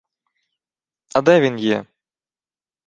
[1.15, 1.85] —А де він є?